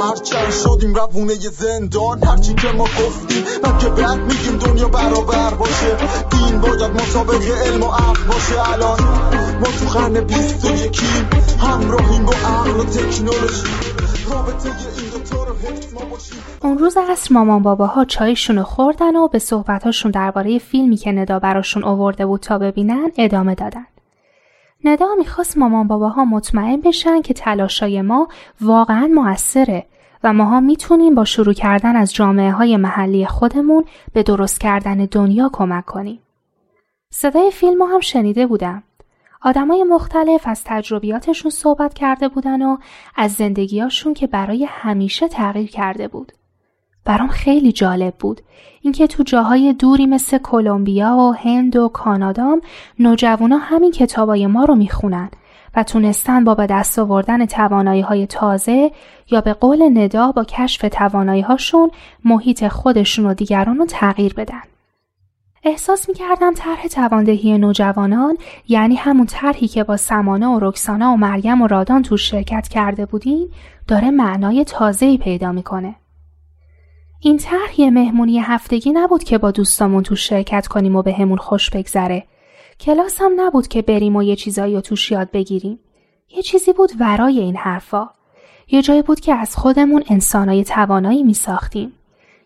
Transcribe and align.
هرچند 0.00 0.50
شدیم 0.50 0.94
روونه 0.94 1.34
زندان. 1.34 2.24
هرچی 2.24 2.54
که 2.54 2.68
ما 2.68 2.84
گفتیم 2.84 3.44
من 3.64 3.78
که 3.78 3.88
بعد 3.88 4.18
میگیم 4.18 4.58
دنیا 4.58 4.88
برابر 4.88 5.54
باشه. 5.54 5.96
دین 6.30 6.60
باید 6.60 6.90
مطابق 6.90 7.42
علم 7.66 7.82
و 7.82 7.86
عقل 7.86 8.24
باشه. 8.28 8.72
الان 8.72 9.00
ما 9.60 9.66
تو 9.66 9.98
قرن 9.98 10.20
بیست 10.20 10.64
و 10.64 10.68
یکیم. 10.70 11.30
همراهیم 11.58 12.24
با 12.24 12.32
عقل 12.32 12.80
و 12.80 12.84
تکنولوژی. 12.84 13.66
رابطه 14.30 14.68
این 14.68 15.10
دوتا 15.12 15.44
رو 15.44 15.54
حفظ 15.54 15.94
ما 15.94 16.00
باشیم. 16.10 16.38
اون 16.62 16.78
روز 16.78 16.96
عصر 16.96 17.34
مامان 17.34 17.62
باباها 17.62 18.04
چایشون 18.04 18.62
خوردن 18.62 19.16
و 19.16 19.28
به 19.28 19.38
صحبتاشون 19.38 20.10
درباره 20.10 20.58
فیلمی 20.58 20.96
که 20.96 21.12
ندا 21.12 21.38
براشون 21.38 21.84
آورده 21.84 22.26
بود 22.26 22.40
تا 22.40 22.58
ببینن 22.58 23.10
ادامه 23.18 23.54
دادن. 23.54 23.86
ندا 24.84 25.06
می‌خواست 25.18 25.58
مامان 25.58 25.88
باباها 25.88 26.24
مطمئن 26.24 26.80
بشن 26.80 27.22
که 27.22 27.34
تلاشای 27.34 28.02
ما 28.02 28.28
واقعا 28.60 29.10
موثره. 29.14 29.86
و 30.24 30.32
ماها 30.32 30.60
می‌تونیم 30.60 31.14
با 31.14 31.24
شروع 31.24 31.54
کردن 31.54 31.96
از 31.96 32.14
جامعه 32.14 32.50
های 32.50 32.76
محلی 32.76 33.26
خودمون 33.26 33.84
به 34.12 34.22
درست 34.22 34.60
کردن 34.60 34.96
دنیا 34.96 35.50
کمک 35.52 35.84
کنیم. 35.84 36.20
صدای 37.10 37.50
فیلم 37.50 37.82
هم 37.82 38.00
شنیده 38.00 38.46
بودم. 38.46 38.82
آدمای 39.42 39.84
مختلف 39.84 40.42
از 40.44 40.62
تجربیاتشون 40.64 41.50
صحبت 41.50 41.94
کرده 41.94 42.28
بودن 42.28 42.62
و 42.62 42.76
از 43.16 43.32
زندگیاشون 43.32 44.14
که 44.14 44.26
برای 44.26 44.64
همیشه 44.64 45.28
تغییر 45.28 45.70
کرده 45.70 46.08
بود. 46.08 46.32
برام 47.04 47.28
خیلی 47.28 47.72
جالب 47.72 48.14
بود 48.14 48.40
اینکه 48.80 49.06
تو 49.06 49.22
جاهای 49.22 49.72
دوری 49.72 50.06
مثل 50.06 50.38
کلمبیا 50.38 51.16
و 51.16 51.34
هند 51.34 51.76
و 51.76 51.88
کانادام 51.88 52.60
نوجوانا 52.98 53.56
همین 53.56 53.92
کتابای 53.92 54.46
ما 54.46 54.64
رو 54.64 54.74
می‌خونن 54.74 55.30
و 55.76 55.82
تونستن 55.82 56.44
با 56.44 56.54
به 56.54 56.66
دست 56.66 56.98
آوردن 56.98 57.46
توانایی 57.46 58.00
های 58.00 58.26
تازه 58.26 58.90
یا 59.30 59.40
به 59.40 59.52
قول 59.52 59.98
ندا 59.98 60.32
با 60.32 60.44
کشف 60.44 60.84
توانایی 60.92 61.42
هاشون 61.42 61.90
محیط 62.24 62.68
خودشون 62.68 63.26
و 63.26 63.34
دیگران 63.34 63.78
رو 63.78 63.86
تغییر 63.86 64.34
بدن. 64.34 64.62
احساس 65.64 66.08
می‌کردم 66.08 66.54
طرح 66.54 66.86
تواندهی 66.86 67.58
نوجوانان 67.58 68.36
یعنی 68.68 68.94
همون 68.94 69.26
طرحی 69.26 69.68
که 69.68 69.84
با 69.84 69.96
سمانه 69.96 70.46
و 70.46 70.58
رکسانا 70.62 71.12
و 71.12 71.16
مریم 71.16 71.62
و 71.62 71.66
رادان 71.66 72.02
تو 72.02 72.16
شرکت 72.16 72.68
کرده 72.68 73.06
بودیم 73.06 73.48
داره 73.88 74.10
معنای 74.10 74.64
تازه‌ای 74.64 75.18
پیدا 75.18 75.52
می‌کنه. 75.52 75.94
این 77.20 77.36
طرح 77.38 77.80
یه 77.80 77.90
مهمونی 77.90 78.38
هفتگی 78.38 78.92
نبود 78.92 79.24
که 79.24 79.38
با 79.38 79.50
دوستامون 79.50 80.02
تو 80.02 80.16
شرکت 80.16 80.66
کنیم 80.66 80.96
و 80.96 81.02
به 81.02 81.12
همون 81.12 81.38
خوش 81.38 81.70
بگذره. 81.70 82.24
کلاس 82.80 83.20
هم 83.20 83.32
نبود 83.36 83.68
که 83.68 83.82
بریم 83.82 84.16
و 84.16 84.22
یه 84.22 84.36
چیزایی 84.36 84.74
رو 84.74 84.80
توش 84.80 85.10
یاد 85.10 85.30
بگیریم. 85.30 85.78
یه 86.36 86.42
چیزی 86.42 86.72
بود 86.72 86.90
ورای 87.00 87.40
این 87.40 87.56
حرفا. 87.56 88.10
یه 88.68 88.82
جایی 88.82 89.02
بود 89.02 89.20
که 89.20 89.34
از 89.34 89.56
خودمون 89.56 90.04
انسانای 90.10 90.64
توانایی 90.64 91.22
می 91.22 91.34
ساختیم. 91.34 91.92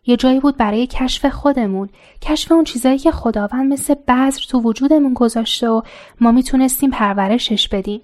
یه 0.07 0.17
جایی 0.17 0.41
بود 0.41 0.57
برای 0.57 0.87
کشف 0.87 1.27
خودمون، 1.27 1.89
کشف 2.23 2.53
اون 2.53 2.65
چیزایی 2.65 2.99
که 2.99 3.11
خداوند 3.11 3.73
مثل 3.73 3.95
بذر 3.95 4.41
تو 4.49 4.61
وجودمون 4.61 5.15
گذاشته 5.15 5.69
و 5.69 5.83
ما 6.21 6.33
می‌تونستیم 6.33 6.91
پرورشش 6.91 7.69
بدیم. 7.69 8.01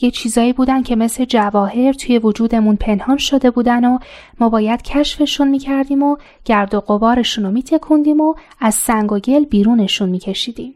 یه 0.00 0.10
چیزایی 0.10 0.52
بودن 0.52 0.82
که 0.82 0.96
مثل 0.96 1.24
جواهر 1.24 1.92
توی 1.92 2.18
وجودمون 2.18 2.76
پنهان 2.76 3.16
شده 3.16 3.50
بودن 3.50 3.84
و 3.84 3.98
ما 4.40 4.48
باید 4.48 4.82
کشفشون 4.82 5.48
می‌کردیم 5.48 6.02
و 6.02 6.16
گرد 6.44 6.74
و 6.74 6.80
قبارشون 6.80 7.44
رو 7.44 7.50
میتکندیم 7.50 8.20
و 8.20 8.34
از 8.60 8.74
سنگ 8.74 9.12
و 9.12 9.18
گل 9.18 9.44
بیرونشون 9.44 10.08
میکشیدیم. 10.08 10.74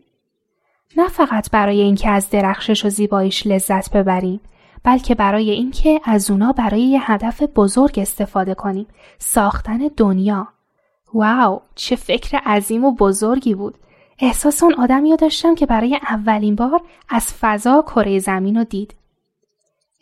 نه 0.97 1.08
فقط 1.08 1.50
برای 1.50 1.80
اینکه 1.80 2.10
از 2.10 2.30
درخشش 2.30 2.84
و 2.84 2.88
زیباییش 2.88 3.47
لذت 3.47 3.91
ببریم 3.97 4.41
بلکه 4.84 5.14
برای 5.14 5.50
اینکه 5.50 6.00
از 6.04 6.30
اونا 6.30 6.53
برای 6.53 6.82
یه 6.82 7.12
هدف 7.12 7.42
بزرگ 7.42 7.98
استفاده 7.98 8.54
کنیم 8.54 8.86
ساختن 9.19 9.78
دنیا 9.97 10.48
واو 11.14 11.60
چه 11.75 11.97
فکر 11.97 12.38
عظیم 12.47 12.84
و 12.84 12.94
بزرگی 12.94 13.54
بود 13.54 13.75
احساس 14.19 14.62
اون 14.62 14.75
آدمی 14.75 15.16
داشتم 15.16 15.54
که 15.54 15.66
برای 15.66 15.98
اولین 16.08 16.54
بار 16.54 16.81
از 17.08 17.34
فضا 17.41 17.82
کره 17.82 18.19
زمین 18.19 18.56
رو 18.56 18.64
دید 18.64 18.94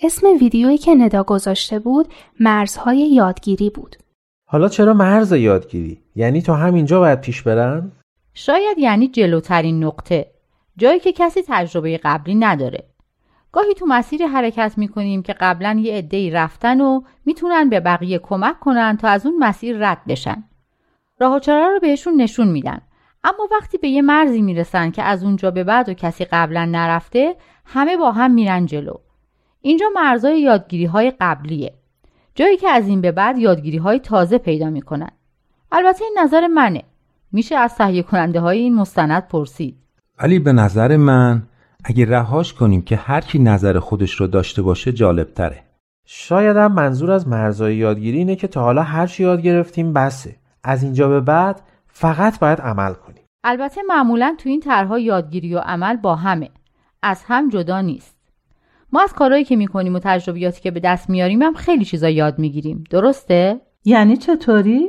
اسم 0.03 0.27
ویدیویی 0.41 0.79
که 0.79 0.95
ندا 0.95 1.23
گذاشته 1.23 1.79
بود 1.79 2.09
مرزهای 2.41 2.99
یادگیری 2.99 3.71
بود. 3.71 3.97
حالا 4.45 4.69
چرا 4.69 4.95
مرز 4.95 5.33
یادگیری؟ 5.33 6.00
یعنی 6.17 6.43
تا 6.43 6.55
همینجا 6.55 7.00
باید 7.00 7.21
پیش 7.21 7.43
برن؟ 7.43 7.93
شاید 8.34 8.79
یعنی 8.79 9.09
جلوترین 9.09 9.84
نقطه. 9.84 10.31
جایی 10.76 11.00
که 11.00 11.12
کسی 11.12 11.41
تجربه 11.48 12.00
قبلی 12.04 12.34
نداره. 12.34 12.84
گاهی 13.53 13.75
تو 13.75 13.86
مسیری 13.86 14.25
حرکت 14.25 14.75
می‌کنیم 14.76 15.22
که 15.22 15.32
قبلا 15.32 15.81
یه 15.82 15.94
عده‌ای 15.94 16.31
رفتن 16.31 16.81
و 16.81 17.00
می‌تونن 17.25 17.69
به 17.69 17.81
بقیه 17.81 18.19
کمک 18.19 18.60
کنن 18.60 18.97
تا 18.97 19.08
از 19.08 19.26
اون 19.26 19.38
مسیر 19.38 19.91
رد 19.91 20.04
بشن. 20.08 20.44
راه 21.20 21.41
و 21.48 21.50
رو 21.50 21.78
بهشون 21.81 22.20
نشون 22.20 22.48
میدن. 22.48 22.81
اما 23.25 23.48
وقتی 23.53 23.78
به 23.78 23.88
یه 23.88 24.03
مرزی 24.03 24.42
می‌رسن 24.42 24.91
که 24.91 25.03
از 25.03 25.25
اونجا 25.25 25.50
به 25.50 25.64
بعد 25.64 25.88
و 25.88 25.94
کسی 25.94 26.25
قبلا 26.25 26.64
نرفته 26.64 27.37
همه 27.64 27.97
با 27.97 28.12
هم 28.12 28.31
میرن 28.31 28.66
جلو. 28.66 28.94
اینجا 29.60 29.87
مرزای 29.94 30.41
یادگیری 30.41 30.84
های 30.84 31.12
قبلیه. 31.20 31.75
جایی 32.34 32.56
که 32.56 32.69
از 32.69 32.88
این 32.88 33.00
به 33.00 33.12
بعد 33.12 33.38
یادگیری 33.38 33.78
های 33.78 33.98
تازه 33.98 34.38
پیدا 34.38 34.70
می‌کنن. 34.70 35.10
البته 35.72 36.04
این 36.04 36.19
نظر 36.19 36.47
منه. 36.47 36.82
میشه 37.32 37.56
از 37.56 37.75
تهیه 37.75 38.02
کننده 38.02 38.41
های 38.41 38.58
این 38.58 38.75
مستند 38.75 39.28
پرسید. 39.28 39.76
ولی 40.22 40.38
به 40.38 40.53
نظر 40.53 40.97
من 40.97 41.42
اگه 41.84 42.04
رهاش 42.04 42.54
کنیم 42.54 42.82
که 42.82 42.97
هر 42.97 43.20
کی 43.20 43.38
نظر 43.38 43.78
خودش 43.78 44.12
رو 44.12 44.26
داشته 44.26 44.62
باشه 44.62 44.92
جالب 44.92 45.34
تره. 45.34 45.62
شاید 46.06 46.56
هم 46.56 46.72
منظور 46.72 47.10
از 47.10 47.28
مرزای 47.28 47.76
یادگیری 47.76 48.19
اینه 48.19 48.36
که 48.36 48.48
تا 48.48 48.62
حالا 48.62 48.82
هر 48.82 49.06
چی 49.06 49.22
یاد 49.22 49.42
گرفتیم 49.42 49.92
بسه. 49.92 50.36
از 50.64 50.82
اینجا 50.82 51.08
به 51.08 51.20
بعد 51.20 51.60
فقط 51.86 52.38
باید 52.38 52.60
عمل 52.60 52.94
کنیم. 52.94 53.25
البته 53.44 53.81
معمولا 53.88 54.34
تو 54.38 54.48
این 54.48 54.60
طرحها 54.60 54.98
یادگیری 54.98 55.54
و 55.54 55.58
عمل 55.58 55.97
با 55.97 56.16
همه. 56.16 56.50
از 57.02 57.22
هم 57.26 57.48
جدا 57.48 57.81
نیست. 57.81 58.16
ما 58.92 59.02
از 59.02 59.12
کارهایی 59.12 59.44
که 59.44 59.56
می‌کنیم 59.56 59.94
و 59.94 59.98
تجربیاتی 60.02 60.60
که 60.60 60.70
به 60.70 60.81
دست 60.81 61.10
میاریم 61.10 61.42
هم 61.42 61.54
خیلی 61.54 61.84
چیزا 61.84 62.08
یاد 62.08 62.38
می‌گیریم 62.38 62.84
درسته 62.91 63.60
یعنی 63.84 64.16
چطوری 64.16 64.88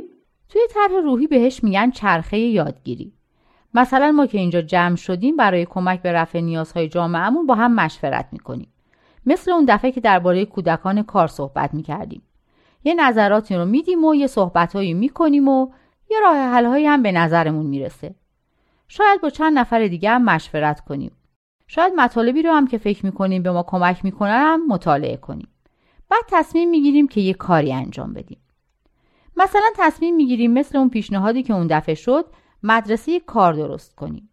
توی 0.50 0.62
طرح 0.74 1.02
روحی 1.04 1.28
بهش 1.28 1.64
میگن 1.64 1.92
چرخه 1.92 2.38
یادگیری 2.38 3.14
مثلا 3.74 4.12
ما 4.12 4.26
که 4.26 4.38
اینجا 4.38 4.62
جمع 4.62 4.96
شدیم 4.96 5.36
برای 5.36 5.66
کمک 5.66 6.02
به 6.02 6.12
رفع 6.12 6.40
نیازهای 6.40 6.88
جامعهمون 6.88 7.48
با 7.48 7.56
هم 7.56 7.74
مشورت 7.76 8.28
می‌کنیم. 8.32 8.74
مثل 9.26 9.52
اون 9.52 9.66
دفعه 9.66 9.92
که 9.92 10.02
درباره 10.02 10.46
کودکان 10.46 11.04
کار 11.04 11.28
صحبت 11.28 11.74
می‌کردیم. 11.74 12.22
یه 12.84 12.94
نظراتی 12.94 13.56
رو 13.56 13.66
میدیم 13.66 14.06
و 14.06 14.16
یه 14.16 14.28
صحبتهایی 14.28 14.94
می‌کنیم 14.94 15.48
و 15.48 15.68
یه 16.12 16.18
راه 16.20 16.36
حلهایی 16.36 16.86
هم 16.86 17.04
به 17.04 17.12
نظرمون 17.12 17.66
می‌رسه. 17.66 18.16
شاید 18.88 19.22
با 19.22 19.30
چند 19.30 19.60
نفر 19.60 19.88
دیگه 19.88 20.10
هم 20.10 20.24
مشورت 20.24 20.80
کنیم. 20.80 21.12
شاید 21.68 21.94
مطالبی 21.94 22.42
رو 22.42 22.54
هم 22.54 22.68
که 22.68 22.78
فکر 22.78 23.06
می‌کنیم 23.06 23.44
به 23.44 23.52
ما 23.52 23.64
کمک 23.64 24.06
می‌کنن 24.06 24.42
هم 24.42 24.68
مطالعه 24.68 25.18
کنیم. 25.18 25.48
بعد 26.10 26.24
تصمیم 26.28 26.70
می‌گیریم 26.70 27.08
که 27.08 27.22
یه 27.22 27.34
کاری 27.34 27.74
انجام 27.74 28.14
بدیم. 28.14 28.38
مثلا 29.38 29.70
تصمیم 29.78 30.16
می‌گیریم 30.16 30.52
مثل 30.52 30.78
اون 30.78 30.90
پیشنهادی 30.90 31.44
که 31.44 31.54
اون 31.54 31.68
دفعه 31.68 31.96
شد 31.96 32.26
مدرسه 32.64 33.20
کار 33.20 33.54
درست 33.54 33.96
کنیم. 33.96 34.30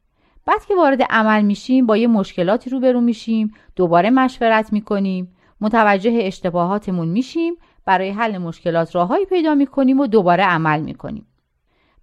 بعد 0.46 0.64
که 0.64 0.74
وارد 0.74 1.02
عمل 1.02 1.42
میشیم 1.42 1.86
با 1.86 1.96
یه 1.96 2.06
مشکلاتی 2.06 2.70
روبرو 2.70 3.00
میشیم 3.00 3.54
دوباره 3.76 4.10
مشورت 4.10 4.72
می‌کنیم 4.72 5.34
متوجه 5.60 6.18
اشتباهاتمون 6.22 7.08
میشیم 7.08 7.54
برای 7.84 8.10
حل 8.10 8.38
مشکلات 8.38 8.94
راههایی 8.94 9.26
پیدا 9.26 9.54
می‌کنیم 9.54 10.00
و 10.00 10.06
دوباره 10.06 10.44
عمل 10.44 10.80
می‌کنیم. 10.80 11.26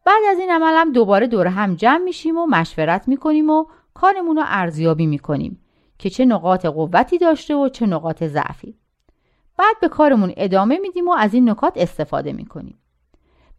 بعد 0.05 0.23
از 0.31 0.39
این 0.39 0.51
عمل 0.51 0.73
هم 0.73 0.91
دوباره 0.91 1.27
دور 1.27 1.47
هم 1.47 1.75
جمع 1.75 2.03
میشیم 2.03 2.37
و 2.37 2.45
مشورت 2.45 3.07
می‌کنیم 3.07 3.49
و 3.49 3.65
کارمون 3.93 4.35
رو 4.35 4.43
ارزیابی 4.45 5.05
می‌کنیم 5.05 5.61
که 5.99 6.09
چه 6.09 6.25
نقاط 6.25 6.65
قوتی 6.65 7.17
داشته 7.17 7.55
و 7.55 7.69
چه 7.69 7.85
نقاط 7.85 8.23
ضعفی. 8.23 8.75
بعد 9.57 9.75
به 9.81 9.87
کارمون 9.87 10.33
ادامه 10.37 10.77
میدیم 10.77 11.07
و 11.07 11.11
از 11.11 11.33
این 11.33 11.49
نکات 11.49 11.73
استفاده 11.75 12.33
می‌کنیم. 12.33 12.79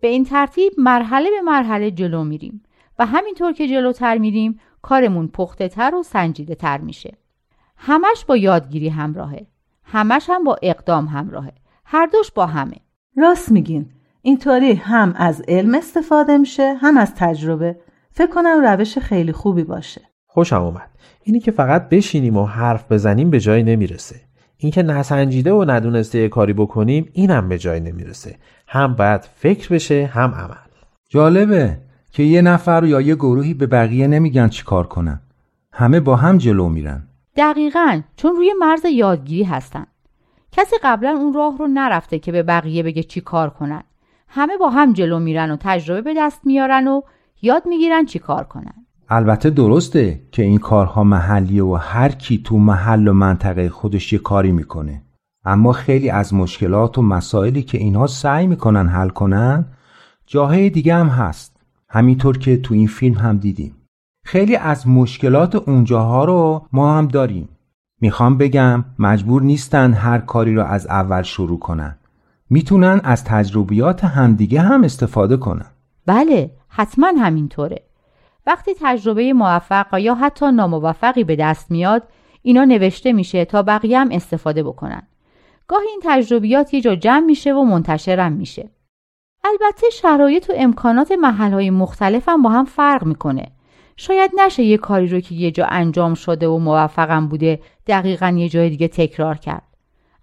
به 0.07 0.13
این 0.13 0.25
ترتیب 0.25 0.73
مرحله 0.79 1.31
به 1.31 1.41
مرحله 1.41 1.91
جلو 1.91 2.25
میریم 2.25 2.63
و 2.99 3.07
همینطور 3.07 3.53
که 3.53 3.69
جلوتر 3.69 4.19
میریم 4.19 4.61
کارمون 4.83 5.29
پخته 5.29 5.69
تر 5.69 5.95
و 5.95 6.03
سنجیده 6.03 6.55
تر 6.55 6.79
میشه. 6.79 7.17
همش 7.77 8.25
با 8.29 8.37
یادگیری 8.37 8.89
همراهه. 8.89 9.47
همش 9.85 10.31
هم 10.31 10.45
با 10.45 10.59
اقدام 10.63 11.07
همراهه. 11.07 11.53
هر 11.85 12.07
دوش 12.07 12.31
با 12.31 12.47
همه. 12.47 12.77
راست 13.17 13.53
میگین. 13.53 13.91
اینطوری 14.23 14.73
هم 14.73 15.15
از 15.17 15.43
علم 15.49 15.75
استفاده 15.75 16.39
میشه 16.39 16.75
هم 16.75 16.97
از 16.97 17.15
تجربه. 17.15 17.81
فکر 18.11 18.31
کنم 18.31 18.61
روش 18.63 18.99
خیلی 18.99 19.33
خوبی 19.33 19.65
باشه. 19.65 20.01
خوشم 20.27 20.63
اومد. 20.63 20.91
اینی 21.23 21.41
که 21.41 21.51
فقط 21.51 21.89
بشینیم 21.89 22.37
و 22.37 22.47
حرف 22.47 22.93
بزنیم 22.93 23.31
به 23.31 23.41
جایی 23.41 23.63
نمی‌رسه. 23.63 24.26
اینکه 24.59 24.83
نسنجیده 24.83 25.53
و 25.53 25.71
ندونسته 25.71 26.19
یه 26.19 26.29
کاری 26.29 26.53
بکنیم 26.53 27.09
اینم 27.13 27.49
به 27.49 27.59
جایی 27.59 27.81
نمی‌رسه. 27.81 28.37
هم 28.67 28.95
باید 28.95 29.21
فکر 29.35 29.69
بشه 29.69 30.11
هم 30.13 30.31
عمل. 30.31 30.55
جالبه 31.09 31.79
که 32.13 32.23
یه 32.23 32.43
نفر 32.43 32.85
یا 32.85 33.01
یه 33.01 33.15
گروهی 33.15 33.55
به 33.55 33.67
بقیه 33.67 34.07
نمیگن 34.07 34.49
چی 34.49 34.65
کار 34.65 34.87
کنن. 34.87 35.21
همه 35.73 36.01
با 36.01 36.17
هم 36.17 36.39
جلو 36.39 36.69
میرن. 36.69 37.09
دقیقا 37.37 38.01
چون 38.17 38.37
روی 38.37 38.53
مرز 38.61 38.85
یادگیری 38.85 39.45
هستن. 39.45 39.87
کسی 40.53 40.77
قبلا 40.83 41.11
اون 41.11 41.35
راه 41.35 41.59
رو 41.59 41.67
نرفته 41.67 42.19
که 42.19 42.33
به 42.33 42.43
بقیه 42.43 42.83
بگه 42.83 43.03
چی 43.03 43.21
کار 43.21 43.51
کنن. 43.51 43.83
همه 44.29 44.57
با 44.57 44.71
هم 44.71 44.93
جلو 44.93 45.19
میرن 45.19 45.51
و 45.51 45.57
تجربه 45.61 46.03
به 46.03 46.15
دست 46.17 46.41
میارن 46.45 46.89
و 46.89 47.01
یاد 47.43 47.67
می‌گیرن 47.67 48.05
چی 48.05 48.19
کار 48.19 48.45
کنن. 48.45 48.86
البته 49.09 49.51
درسته 49.51 50.23
که 50.33 50.43
این 50.43 50.59
کارها 50.59 51.05
محلیه 51.05 51.65
و 51.65 51.75
هر 51.75 52.09
کی 52.09 52.39
تو 52.39 52.59
محل 52.59 53.09
و 53.09 53.13
منطقه 53.13 53.69
خودش 53.69 54.13
یه 54.13 54.19
کاری 54.19 54.53
می‌کنه. 54.53 55.03
اما 55.45 55.73
خیلی 55.73 56.11
از 56.11 56.35
مشکلات 56.35 56.99
و 56.99 57.03
مسائلی 57.03 57.63
که 57.63 57.79
اینها 57.79 58.07
سعی 58.07 58.47
می‌کنن 58.47 58.89
حل 58.89 59.09
کنن 59.09 59.65
جاهای 60.27 60.71
دیگه 60.71 60.95
هم 60.95 61.09
هست. 61.09 61.57
همینطور 61.89 62.39
که 62.39 62.57
تو 62.57 62.75
این 62.75 62.87
فیلم 62.87 63.15
هم 63.15 63.37
دیدیم. 63.37 63.75
خیلی 64.25 64.57
از 64.57 64.89
مشکلات 64.89 65.55
اونجاها 65.55 66.25
رو 66.25 66.67
ما 66.73 66.99
هم 66.99 67.09
داریم. 67.09 67.49
می‌خوام 68.01 68.39
بگم 68.39 68.85
مجبور 68.99 69.43
نیستن 69.43 69.93
هر 69.93 70.19
کاری 70.19 70.55
رو 70.55 70.65
از 70.65 70.87
اول 70.87 71.23
شروع 71.23 71.59
کنن. 71.59 71.99
می‌تونن 72.51 73.01
از 73.05 73.25
تجربیات 73.25 74.05
همدیگه 74.05 74.61
هم 74.61 74.85
استفاده 74.85 75.37
کنن. 75.37 75.67
بله 76.07 76.51
حتما 76.69 77.13
همینطوره. 77.19 77.86
وقتی 78.47 78.75
تجربه 78.81 79.33
موفق 79.33 79.99
یا 79.99 80.15
حتی 80.15 80.47
ناموفقی 80.53 81.25
به 81.25 81.37
دست 81.37 81.71
میاد 81.71 82.03
اینا 82.43 82.65
نوشته 82.65 83.13
میشه 83.13 83.45
تا 83.45 83.63
بقیه 83.63 83.99
هم 83.99 84.09
استفاده 84.13 84.63
بکنن. 84.63 85.03
گاهی 85.69 85.89
این 85.89 86.01
تجربیات 86.05 86.75
یه 86.75 86.81
جا 86.81 86.95
جمع 86.95 87.27
میشه 87.27 87.55
و 87.55 87.65
منتشرم 87.65 88.33
میشه. 88.33 88.71
البته 89.45 89.91
شرایط 89.93 90.51
و 90.51 90.53
امکانات 90.57 91.13
محلهای 91.13 91.71
مختلف 91.71 92.29
هم 92.29 92.43
با 92.43 92.51
هم 92.51 92.65
فرق 92.65 93.05
می‌کنه. 93.05 93.47
شاید 93.97 94.31
نشه 94.39 94.63
یه 94.63 94.79
کاری 94.79 95.07
رو 95.07 95.21
که 95.21 95.35
یه 95.35 95.51
جا 95.51 95.67
انجام 95.67 96.15
شده 96.15 96.49
و 96.49 96.59
موفقم 96.59 97.29
بوده 97.29 97.61
دقیقا 97.87 98.29
یه 98.39 98.49
جای 98.49 98.71
دیگه 98.71 98.89
تکرار 98.89 99.37
کرد. 99.37 99.63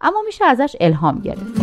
اما 0.02 0.22
میشه 0.26 0.46
ازش 0.46 0.76
الهام 0.80 1.20
گرفت. 1.20 1.63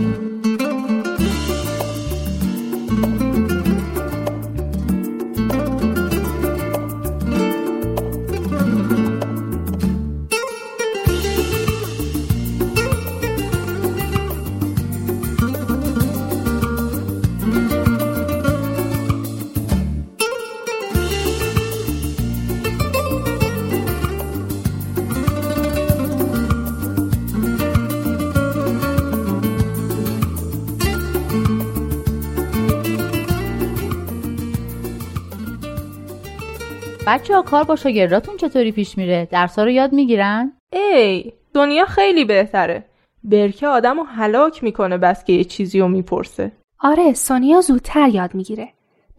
بچه 37.11 37.35
ها 37.35 37.43
کار 37.43 37.65
با 37.65 37.77
شاگرداتون 37.77 38.37
چطوری 38.37 38.73
پیش 38.73 38.99
میره؟ 38.99 39.29
درسا 39.31 39.65
رو 39.65 39.71
یاد 39.71 39.93
می‌گیرن؟ 39.93 40.53
ای 40.73 41.33
دنیا 41.55 41.85
خیلی 41.85 42.25
بهتره. 42.25 42.85
برکه 43.25 43.67
آدم 43.67 43.97
رو 43.97 44.05
هلاک 44.05 44.65
می‌کنه 44.65 44.99
بس 44.99 45.25
که 45.25 45.33
یه 45.33 45.45
چیزی 45.45 45.81
رو 45.81 45.89
می‌پرسه. 45.89 46.53
آره 46.81 47.13
سونیا 47.13 47.61
زودتر 47.61 48.09
یاد 48.09 48.35
می‌گیره. 48.35 48.69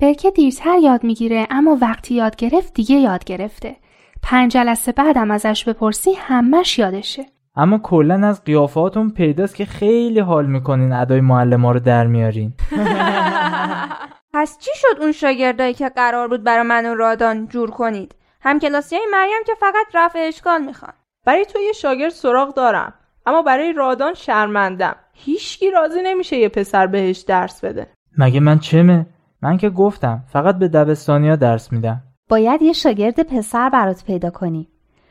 برکه 0.02 0.32
دیرتر 0.32 0.78
یاد 0.84 1.04
می‌گیره 1.04 1.48
اما 1.50 1.78
وقتی 1.82 2.16
یاد 2.16 2.36
گرفت 2.36 2.74
دیگه 2.74 2.96
یاد 2.96 3.24
گرفته. 3.24 3.76
پنج 4.24 4.52
جلسه 4.52 4.92
بعدم 4.92 5.32
ازش 5.32 5.64
بپرسی 5.64 6.12
همش 6.18 6.80
یادشه. 6.80 7.26
اما 7.56 7.78
کلا 7.78 8.28
از 8.28 8.44
قیافاتون 8.44 9.10
پیداست 9.10 9.56
که 9.56 9.66
خیلی 9.66 10.20
حال 10.20 10.46
می‌کنین 10.46 10.94
ادای 10.94 11.22
معلم 11.22 11.66
رو 11.66 11.80
در 11.80 12.08
میارین. 12.08 12.54
پس 14.42 14.58
چی 14.58 14.72
شد 14.76 15.02
اون 15.02 15.12
شاگردایی 15.12 15.74
که 15.74 15.90
قرار 15.90 16.28
بود 16.28 16.44
برای 16.44 16.68
من 16.68 16.86
و 16.86 16.96
رادان 16.96 17.48
جور 17.48 17.72
کنید؟ 17.72 18.16
هم 18.42 18.60
کلاسی 18.60 18.96
های 18.96 19.06
مریم 19.12 19.44
که 19.46 19.54
فقط 19.60 19.86
رفع 19.94 20.20
اشکال 20.28 20.62
می‌خوان. 20.62 20.94
برای 21.26 21.46
تو 21.46 21.60
یه 21.60 21.72
شاگرد 21.72 22.10
سراغ 22.10 22.54
دارم 22.54 22.94
اما 23.26 23.42
برای 23.42 23.74
رادان 23.74 24.14
شرمندم. 24.14 24.96
هیچکی 25.14 25.72
راضی 25.72 26.00
نمیشه 26.04 26.38
یه 26.38 26.50
پسر 26.50 26.88
بهش 26.88 27.20
درس 27.20 27.66
بده. 27.66 27.88
مگه 28.18 28.40
من 28.40 28.60
چمه؟ 28.60 29.06
من 29.42 29.58
که 29.58 29.70
گفتم 29.70 30.24
فقط 30.34 30.56
به 30.56 30.68
دبستانیا 30.68 31.36
درس 31.36 31.72
میدم. 31.72 32.02
باید 32.30 32.62
یه 32.62 32.74
شاگرد 32.74 33.24
پسر 33.24 33.70
برات 33.70 34.04
پیدا 34.04 34.30
کنی. 34.30 34.70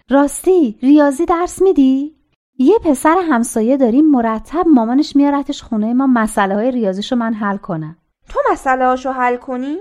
راستی 0.09 0.79
ریاضی 0.83 1.26
درس 1.26 1.62
میدی؟ 1.62 2.17
یه 2.59 2.79
پسر 2.85 3.17
همسایه 3.31 3.76
داریم 3.76 4.11
مرتب 4.11 4.65
مامانش 4.75 5.17
میارتش 5.17 5.62
خونه 5.62 5.94
ما 5.94 6.06
مسئله 6.06 6.55
های 6.55 6.71
ریاضیشو 6.71 7.17
من 7.17 7.35
حل 7.35 7.56
کنم. 7.56 7.97
تو 8.31 8.41
مسئله 8.53 8.87
هاشو 8.87 9.11
حل 9.11 9.37
کنی؟ 9.37 9.79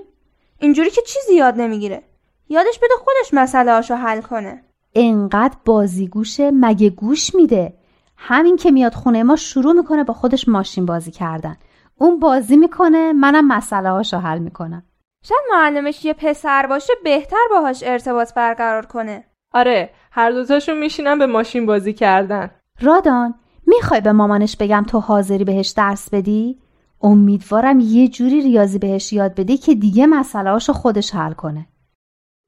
اینجوری 0.59 0.89
که 0.89 1.01
چیزی 1.01 1.35
یاد 1.35 1.61
نمی‌گیره. 1.61 2.03
یادش 2.49 2.77
بده 2.77 2.93
خودش 2.99 3.33
مسئله 3.33 3.73
هاشو 3.73 3.95
حل 3.95 4.21
کنه. 4.21 4.63
انقدر 4.95 5.57
بازیگوشه 5.65 6.51
مگه 6.51 6.89
گوش 6.89 7.35
میده؟ 7.35 7.73
همین 8.17 8.55
که 8.55 8.71
میاد 8.71 8.93
خونه 8.93 9.23
ما 9.23 9.35
شروع 9.35 9.73
می‌کنه 9.73 10.03
با 10.03 10.13
خودش 10.13 10.47
ماشین 10.47 10.85
بازی 10.85 11.11
کردن. 11.11 11.57
اون 11.95 12.19
بازی 12.19 12.57
می‌کنه 12.57 13.13
منم 13.13 13.47
مسئله 13.47 13.89
هاشو 13.89 14.17
حل 14.17 14.39
می‌کنم. 14.39 14.83
شاید 15.23 15.41
معلمش 15.51 16.05
یه 16.05 16.13
پسر 16.13 16.67
باشه 16.67 16.93
بهتر 17.03 17.47
باهاش 17.49 17.83
ارتباط 17.85 18.33
برقرار 18.33 18.85
کنه. 18.85 19.23
آره 19.53 19.89
هر 20.11 20.31
دوتاشون 20.31 20.77
میشینن 20.77 21.19
به 21.19 21.25
ماشین 21.25 21.65
بازی 21.65 21.93
کردن. 21.93 22.51
رادان 22.81 23.33
می‌خوای 23.67 24.01
به 24.01 24.11
مامانش 24.11 24.57
بگم 24.57 24.85
تو 24.87 24.99
حاضری 24.99 25.43
بهش 25.43 25.69
درس 25.69 26.09
بدی؟ 26.09 26.59
امیدوارم 27.01 27.79
یه 27.79 28.07
جوری 28.07 28.41
ریاضی 28.41 28.79
بهش 28.79 29.13
یاد 29.13 29.35
بده 29.35 29.57
که 29.57 29.75
دیگه 29.75 30.07
مسئله 30.07 30.59
خودش 30.59 31.15
حل 31.15 31.33
کنه. 31.33 31.65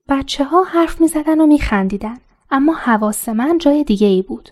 بچه 0.09 0.43
ها 0.43 0.63
حرف 0.63 1.01
می 1.01 1.07
زدن 1.07 1.41
و 1.41 1.47
می 1.47 1.59
خندیدن. 1.59 2.17
اما 2.51 2.73
حواس 2.73 3.29
من 3.29 3.57
جای 3.57 3.83
دیگه 3.83 4.07
ای 4.07 4.21
بود. 4.21 4.49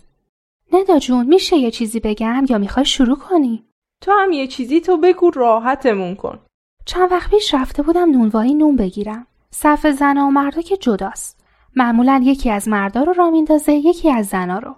ندا 0.74 1.00
جون 1.00 1.26
میشه 1.26 1.58
یه 1.58 1.72
چیزی 1.72 2.00
بگم 2.00 2.46
یا 2.50 2.58
می‌خوای 2.58 2.86
شروع 2.86 3.18
کنی؟ 3.18 3.64
تو 4.02 4.12
هم 4.12 4.32
یه 4.32 4.48
چیزی 4.48 4.82
تو 4.82 4.98
بگو 4.98 5.32
راحتمون 5.32 6.16
کن. 6.16 6.40
چند 6.86 7.12
وقت 7.12 7.30
پیش 7.30 7.54
رفته 7.54 7.84
بودم 7.84 8.12
نونوایی 8.12 8.54
نون 8.54 8.76
بگیرم. 8.76 9.28
صف 9.52 9.88
زنا 9.88 10.28
و 10.28 10.32
مردا 10.32 10.62
که 10.62 10.78
جداست. 10.78 11.44
معمولا 11.76 12.22
یکی 12.24 12.50
از 12.50 12.68
مردا 12.68 13.04
رو 13.04 13.14
را 13.14 13.30
میندازه 13.30 13.74
یکی 13.74 14.12
از 14.12 14.28
زنا 14.28 14.60
رو. 14.60 14.76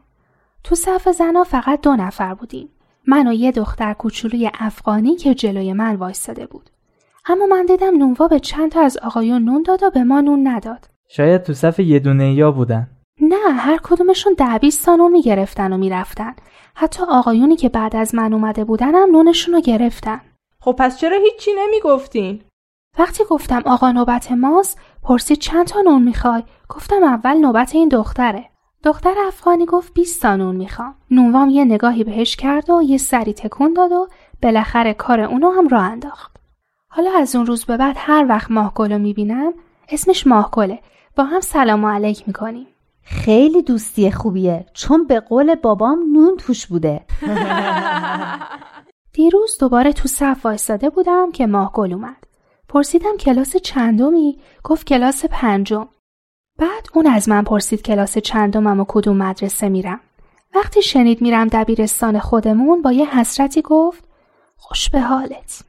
تو 0.64 0.76
صف 0.76 1.10
زنا 1.10 1.44
فقط 1.44 1.82
دو 1.82 1.96
نفر 1.96 2.34
بودیم. 2.34 2.70
من 3.08 3.28
و 3.28 3.34
یه 3.34 3.52
دختر 3.52 3.94
کوچولوی 3.94 4.52
افغانی 4.60 5.16
که 5.16 5.34
جلوی 5.34 5.74
من 5.74 5.96
وایستاده 5.96 6.46
بود. 6.46 6.70
اما 7.26 7.46
من 7.46 7.66
دیدم 7.66 7.98
نونوا 7.98 8.28
به 8.28 8.40
چند 8.40 8.72
تا 8.72 8.82
از 8.82 8.98
آقایون 8.98 9.44
نون 9.44 9.64
داد 9.64 9.84
و 9.84 9.90
به 9.90 10.04
ما 10.04 10.22
نون 10.22 10.48
نداد. 10.48 10.88
شاید 11.10 11.44
تو 11.44 11.54
صف 11.54 11.80
یه 11.80 12.00
دونه 12.00 12.34
یا 12.34 12.52
بودن. 12.52 12.88
نه 13.22 13.52
هر 13.52 13.80
کدومشون 13.84 14.34
ده 14.34 14.58
بیست 14.58 14.86
تا 14.86 14.96
نون 14.96 15.12
می‌گرفتن 15.12 15.74
و 15.74 15.78
می‌رفتن. 15.78 16.36
حتی 16.76 17.04
آقایونی 17.10 17.56
که 17.56 17.70
بعد 17.70 17.96
از 17.96 18.16
من 18.16 18.34
اومده 18.34 18.64
بودن 18.64 18.96
هم 18.96 19.12
نونشون 19.12 19.54
رو 19.54 19.62
گرفتن. 19.62 20.22
خب 20.60 20.76
پس 20.80 21.00
چرا 21.00 21.18
هیچی 21.18 21.52
نمی‌گفتین؟ 21.58 22.42
وقتی 23.00 23.24
گفتم 23.30 23.62
آقا 23.66 23.92
نوبت 23.92 24.32
ماست 24.32 24.80
پرسید 25.04 25.38
چند 25.38 25.68
تا 25.68 25.82
نون 25.82 26.04
می‌خوای 26.04 26.44
گفتم 26.70 27.04
اول 27.04 27.38
نوبت 27.38 27.76
این 27.76 27.90
دختره 27.90 28.51
دختر 28.84 29.14
افغانی 29.28 29.66
گفت 29.66 29.94
20 29.94 30.22
تا 30.22 30.36
نون 30.36 30.56
می‌خوام. 30.56 30.96
نونوام 31.12 31.50
یه 31.50 31.66
نگاهی 31.66 32.04
بهش 32.04 32.36
کرد 32.36 32.70
و 32.70 32.82
یه 32.82 32.98
سری 32.98 33.34
تکون 33.34 33.74
داد 33.74 33.92
و 33.92 34.08
بالاخره 34.42 34.94
کار 34.94 35.22
اونو 35.22 35.52
هم 35.52 35.68
راه 35.68 35.84
انداخت. 35.84 36.38
حالا 36.88 37.12
از 37.18 37.36
اون 37.36 37.46
روز 37.46 37.66
به 37.66 37.78
بعد 37.78 37.96
هر 38.00 38.26
وقت 38.30 38.52
ماهگل 38.52 38.92
رو 38.92 39.00
می‌بینم 39.00 39.54
اسمش 39.90 40.28
ماهگله 40.28 40.80
با 41.16 41.24
هم 41.24 41.40
سلام 41.40 41.86
علیک 41.86 42.28
می‌کنیم. 42.28 42.68
خیلی 43.04 43.62
دوستی 43.62 44.12
خوبیه 44.12 44.66
چون 44.74 45.08
به 45.08 45.20
قول 45.20 45.56
بابام 45.56 46.00
نون 46.14 46.38
توش 46.38 46.68
بوده. 46.68 47.02
دیروز 49.14 49.58
دوباره 49.60 49.94
تو 49.94 50.08
صف 50.08 50.46
وایستاده 50.46 50.90
بودم 50.90 51.32
که 51.32 51.48
ماهگل 51.48 51.94
اومد. 51.94 52.24
پرسیدم 52.70 53.18
کلاس 53.20 53.58
چندمی؟ 53.58 54.40
گفت 54.64 54.88
کلاس 54.88 55.26
پنجم. 55.26 55.88
بعد 56.62 56.88
اون 56.94 57.08
از 57.08 57.30
من 57.30 57.44
پرسید 57.44 57.82
کلاس 57.82 58.18
چندمم 58.18 58.80
و 58.80 58.86
کدوم 58.88 59.18
مدرسه 59.18 59.70
میرم. 59.70 60.00
وقتی 60.56 60.82
شنید 60.82 61.22
میرم 61.22 61.48
دبیرستان 61.48 62.20
خودمون 62.20 62.82
با 62.82 62.92
یه 62.92 63.20
حسرتی 63.20 63.62
گفت 63.62 64.04
خوش 64.58 64.90
به 64.90 65.00
حالت. 65.00 65.62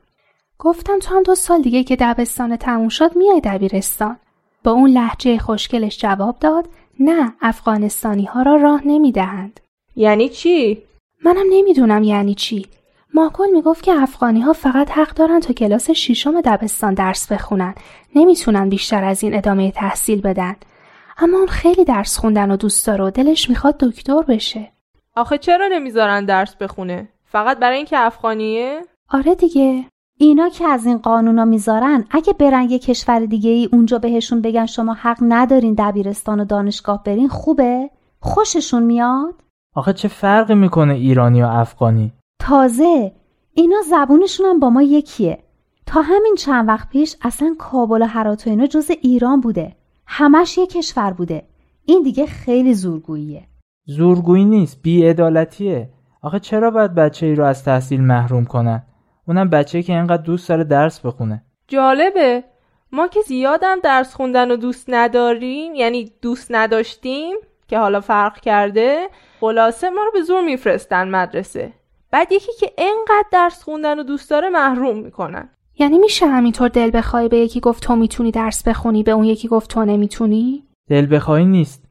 گفتم 0.59 0.99
تو 0.99 1.15
هم 1.15 1.23
دو 1.23 1.35
سال 1.35 1.63
دیگه 1.63 1.85
که 1.85 1.97
دبستان 1.97 2.57
تموم 2.57 2.89
شد 2.89 3.17
میای 3.17 3.41
دبیرستان. 3.45 4.17
با 4.65 4.71
اون 4.71 4.91
لحجه 4.91 5.39
خوشگلش 5.39 5.99
جواب 5.99 6.39
داد 6.39 6.69
نه 7.01 7.33
افغانستانی 7.41 8.25
ها 8.25 8.43
را 8.43 8.57
راه 8.57 8.81
نمی 8.85 9.13
دهند. 9.13 9.61
یعنی 9.97 10.29
چی؟ 10.29 10.83
منم 11.25 11.47
نمی‌دونم 11.51 12.03
یعنی 12.03 12.35
چی. 12.35 12.67
ماکل 13.15 13.51
می‌گفت 13.53 13.83
که 13.83 13.93
افغانی 13.93 14.41
ها 14.41 14.53
فقط 14.53 14.91
حق 14.91 15.15
دارن 15.15 15.41
تا 15.41 15.53
کلاس 15.53 15.91
ششم 15.91 16.41
دبستان 16.41 16.95
درس 16.95 17.33
بخونن. 17.33 17.75
نمی‌تونن 18.15 18.69
بیشتر 18.69 19.05
از 19.05 19.23
این 19.23 19.35
ادامه 19.35 19.71
تحصیل 19.71 20.21
بدن. 20.21 20.57
اما 21.19 21.39
اون 21.39 21.47
خیلی 21.47 21.85
درس 21.85 22.19
خوندن 22.19 22.51
و 22.51 22.57
دوست 22.57 22.87
داره 22.87 23.05
و 23.05 23.11
دلش 23.11 23.51
می‌خواد 23.51 23.79
دکتر 23.79 24.23
بشه. 24.23 24.73
آخه 25.17 25.39
چرا 25.39 25.69
نمی‌ذارن 25.73 26.25
درس 26.25 26.57
بخونه؟ 26.57 27.09
فقط 27.25 27.59
برای 27.59 27.77
اینکه 27.77 27.99
افغانیه؟ 27.99 28.81
آره 29.09 29.35
دیگه. 29.35 29.85
اینا 30.19 30.49
که 30.49 30.65
از 30.65 30.87
این 30.87 30.99
قانونا 30.99 31.45
می‌ذارن 31.45 32.05
اگه 32.11 32.33
برن 32.33 32.71
یه 32.71 32.79
کشور 32.79 33.21
دیگه 33.21 33.51
ای 33.51 33.69
اونجا 33.73 33.99
بهشون 33.99 34.43
بگن 34.43 34.67
شما 34.67 34.95
حق 34.95 35.19
ندارین 35.21 35.75
دبیرستان 35.79 36.41
و 36.41 36.45
دانشگاه 36.45 37.03
برین 37.03 37.29
خوبه؟ 37.29 37.91
خوششون 38.21 38.83
میاد؟ 38.83 39.35
آخه 39.75 39.93
چه 39.93 40.09
فرقی 40.09 40.55
می‌کنه 40.55 40.95
ایرانی 40.95 41.43
و 41.43 41.47
افغانی؟ 41.47 42.13
تازه 42.41 43.13
اینا 43.55 43.77
زبونشون 43.91 44.47
هم 44.47 44.61
با 44.61 44.71
ما 44.71 44.83
یکیه 44.83 45.39
تا 45.87 46.03
همین 46.03 46.35
چند 46.39 46.69
وقت 46.69 46.89
پیش 46.89 47.17
اصلا 47.23 47.55
کابل 47.59 48.03
و 48.03 48.07
هرات 48.07 48.47
و 48.47 48.51
اینا 48.51 48.67
جز 48.67 48.91
ایران 48.91 49.41
بوده 49.41 49.77
همش 50.07 50.59
یه 50.59 50.67
کشور 50.67 51.13
بوده. 51.13 51.43
این 51.85 52.03
دیگه 52.03 52.27
خیلی 52.27 52.75
زورگوییه. 52.75 53.43
زورگویی 53.85 54.45
نیست 54.45 54.83
بیعدالتیه. 54.83 55.91
آخه 56.23 56.41
چرا 56.41 56.71
باید 56.71 56.95
بچه 56.95 57.27
ای 57.27 57.35
رو 57.35 57.45
از 57.45 57.65
تحصیل 57.65 58.01
محروم 58.01 58.45
کنن؟ 58.45 58.83
اونم 59.29 59.51
بچه 59.51 59.83
که 59.83 59.93
اینقدر 59.93 60.23
دوست 60.23 60.49
داره 60.49 60.65
درس 60.65 61.01
بخونه. 61.01 61.45
جالبه. 61.69 62.45
ما 62.93 63.09
که 63.09 63.21
زیادم 63.21 63.81
درس 63.81 64.15
خوندن 64.15 64.51
و 64.51 64.57
دوست 64.57 64.87
نداریم 64.89 65.75
یعنی 65.75 66.13
دوست 66.23 66.47
نداشتیم 66.51 67.37
که 67.69 67.79
حالا 67.79 68.01
فرق 68.01 68.41
کرده 68.41 69.09
خلاصه 69.41 69.91
ما 69.91 70.05
رو 70.05 70.11
به 70.13 70.23
زور 70.23 70.45
میفرستن 70.45 71.09
مدرسه. 71.09 71.73
بعد 72.11 72.33
یکی 72.33 72.53
که 72.61 72.73
انقدر 72.79 73.29
درس 73.33 73.63
خوندن 73.63 73.99
و 73.99 74.03
دوست 74.03 74.31
داره 74.31 74.51
محروم 74.51 74.99
می‌کنن. 74.99 75.49
یعنی 75.79 75.99
میشه 75.99 76.27
همینطور 76.27 76.69
دل 76.69 76.91
بخوای 76.95 77.29
به 77.29 77.37
یکی 77.37 77.61
گفت 77.61 77.83
تو 77.83 77.97
می‌تونی 77.97 78.31
درس 78.31 78.69
بخونی 78.69 79.03
به 79.03 79.11
اون 79.11 79.25
یکی 79.25 79.49
گفت 79.49 79.71
تو 79.71 79.85
نمی‌تونی؟ 79.85 80.65
دل 80.89 81.17
بخوایی 81.17 81.47
نیست. 81.47 81.85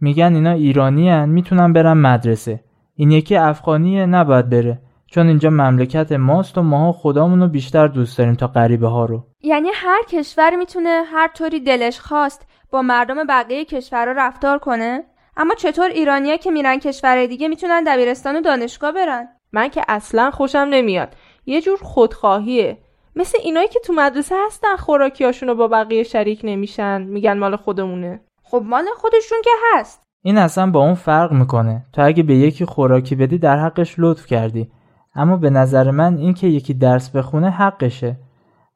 میگن 0.00 0.34
اینا 0.34 0.50
ایرانی 0.50 1.10
هن 1.10 1.28
می‌تونن 1.28 1.72
برن 1.72 1.92
مدرسه. 1.92 2.60
این 2.94 3.10
یکی 3.10 3.36
افغانیه 3.36 4.06
نباید 4.06 4.50
بره. 4.50 4.78
چون 5.06 5.26
اینجا 5.26 5.50
مملکت 5.50 6.12
ماست 6.12 6.58
و 6.58 6.62
ماها 6.62 6.92
خدامون 6.92 7.40
رو 7.40 7.48
بیشتر 7.48 7.88
دوست 7.88 8.18
داریم 8.18 8.34
تا 8.34 8.46
غریبه 8.46 8.88
ها 8.88 9.04
رو. 9.04 9.24
یعنی 9.42 9.68
هر 9.74 10.02
کشور 10.08 10.56
می‌تونه 10.56 11.02
هر 11.12 11.28
طوری 11.28 11.60
دلش 11.60 12.00
خواست 12.00 12.46
با 12.70 12.82
مردم 12.82 13.26
بقیه 13.28 13.64
کشورها 13.64 14.14
رفتار 14.16 14.58
کنه؟ 14.58 15.04
اما 15.36 15.54
چطور 15.54 15.88
ایرانیا 15.88 16.36
که 16.36 16.50
میرن 16.50 16.78
کشور 16.78 17.26
دیگه 17.26 17.48
می‌تونن 17.48 17.84
دبیرستان 17.86 18.36
و 18.36 18.40
دانشگاه 18.40 18.92
برن؟ 18.92 19.28
من 19.52 19.68
که 19.68 19.82
اصلا 19.88 20.30
خوشم 20.30 20.68
نمیاد. 20.70 21.08
یه 21.46 21.60
جور 21.60 21.78
خودخواهیه. 21.82 22.78
مثل 23.16 23.38
اینایی 23.44 23.68
که 23.68 23.80
تو 23.80 23.92
مدرسه 23.92 24.34
هستن 24.46 24.76
خوراکیاشون 24.76 25.48
رو 25.48 25.54
با 25.54 25.68
بقیه 25.68 26.02
شریک 26.02 26.40
نمیشن 26.44 27.02
میگن 27.02 27.38
مال 27.38 27.56
خودمونه. 27.56 28.20
خب 28.42 28.62
مال 28.66 28.84
خودشون 28.96 29.38
که 29.44 29.50
هست. 29.74 30.02
این 30.24 30.38
اصلا 30.38 30.70
با 30.70 30.80
اون 30.80 30.94
فرق 30.94 31.32
می‌کنه. 31.32 31.86
تو 31.92 32.02
اگه 32.06 32.22
به 32.22 32.34
یکی 32.34 32.64
خوراکی 32.64 33.14
بدی 33.14 33.38
در 33.38 33.56
حقش 33.56 33.94
لطف 33.98 34.26
کردی. 34.26 34.70
اما 35.14 35.36
به 35.36 35.50
نظر 35.50 35.90
من 35.90 36.16
این 36.16 36.34
که 36.34 36.46
یکی 36.46 36.74
درس 36.74 37.10
بخونه 37.10 37.50
حقشه. 37.50 38.16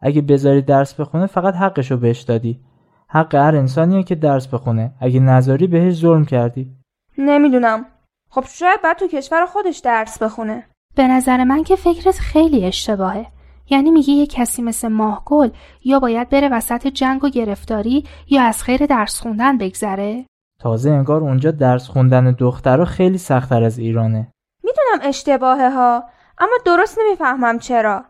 اگه 0.01 0.23
بذاری 0.23 0.63
درس 0.63 0.95
بخونه 0.95 1.27
فقط 1.27 1.55
حقشو 1.55 1.97
بهش 1.97 2.21
دادی. 2.21 2.61
حق 3.09 3.35
هر 3.35 3.57
انسانیه 3.57 4.03
که 4.03 4.15
درس 4.15 4.47
بخونه. 4.47 4.93
اگه 5.01 5.21
نذاری 5.21 5.67
بهش 5.67 5.95
ظلم 5.95 6.25
کردی. 6.25 6.71
نمی‌دونم. 7.19 7.87
خب 8.31 8.45
شاید 8.49 8.83
بعد 8.83 8.99
تو 8.99 9.07
کشور 9.07 9.47
خودش 9.47 9.79
درس 9.79 10.23
بخونه. 10.23 10.67
به 10.97 11.09
نظر 11.09 11.45
من 11.45 11.63
که 11.63 11.77
فکرت 11.77 12.19
خیلی 12.19 12.67
اشتباهه. 12.67 13.27
یعنی 13.71 13.91
میگه 13.91 14.13
یه 14.13 14.27
کسی 14.27 14.63
مثل 14.63 14.89
ماهگل 14.89 15.51
یا 15.85 16.01
باید 16.01 16.29
بره 16.29 16.49
وسط 16.49 16.87
جنگ 16.87 17.25
و 17.25 17.29
گرفتاری 17.29 18.05
یا 18.27 18.43
از 18.43 18.63
خیر 18.63 18.87
درس 18.87 19.21
خوندن 19.21 19.59
بگذره؟ 19.59 20.27
تازه 20.61 20.91
انگار 20.91 21.21
اونجا 21.21 21.51
درس 21.51 21.89
خوندن 21.89 22.33
دخترها 22.33 22.85
خیلی 22.85 23.19
سختتر 23.19 23.63
از 23.63 23.79
ایرانه. 23.79 24.33
می‌دونم 24.65 25.09
اشتباهه 25.09 25.71
ها 25.71 26.05
اما 26.39 26.57
درست 26.65 26.99
نمی‌فهمم 26.99 27.59
چرا. 27.59 28.05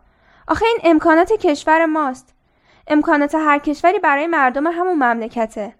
آخه 0.48 0.66
این 0.66 0.78
امکانات 0.84 1.32
کشور 1.32 1.86
ماست. 1.86 2.34
امکانات 2.86 3.34
هر 3.34 3.58
کشوری 3.58 3.98
برای 3.98 4.26
مردم 4.26 4.66
همون 4.66 4.94
مملکته. 4.94 5.74